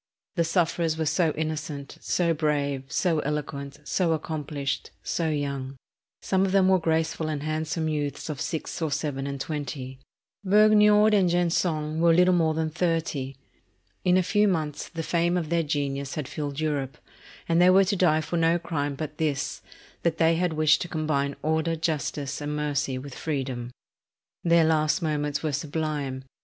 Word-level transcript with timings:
The 0.33 0.43
sufferers 0.43 0.97
were 0.97 1.05
so 1.05 1.31
innocent, 1.33 1.99
so 2.01 2.33
brave, 2.33 2.85
so 2.91 3.19
eloquent, 3.19 3.77
so 3.83 4.13
accomplished, 4.13 4.89
so 5.03 5.29
young. 5.29 5.75
Some 6.23 6.43
of 6.43 6.51
them 6.51 6.69
were 6.69 6.79
graceful 6.79 7.29
and 7.29 7.43
handsome 7.43 7.87
youths 7.87 8.27
of 8.27 8.41
six 8.41 8.81
or 8.81 8.89
seven 8.91 9.27
and 9.27 9.39
twenty. 9.39 9.99
Vergniaud 10.43 11.13
and 11.13 11.29
Gensonne 11.29 11.99
were 11.99 12.15
little 12.15 12.33
more 12.33 12.55
than 12.55 12.71
thirty. 12.71 13.35
In 14.03 14.17
a 14.17 14.23
few 14.23 14.47
months 14.47 14.89
the 14.89 15.03
fame 15.03 15.37
of 15.37 15.49
their 15.49 15.61
genius 15.61 16.15
had 16.15 16.27
filled 16.27 16.59
Europe; 16.59 16.97
and 17.47 17.61
they 17.61 17.69
were 17.69 17.85
to 17.85 17.95
die 17.95 18.21
for 18.21 18.37
no 18.37 18.57
crime 18.57 18.95
but 18.95 19.19
this, 19.19 19.61
that 20.01 20.17
they 20.17 20.33
had 20.33 20.53
wished 20.53 20.81
to 20.81 20.87
combine 20.87 21.35
order, 21.43 21.75
justice, 21.75 22.41
and 22.41 22.55
mercy 22.55 22.97
with 22.97 23.13
freedom." 23.13 23.69
Their 24.43 24.65
last 24.65 25.03
moments 25.03 25.43
were 25.43 25.51
sublime. 25.53 26.23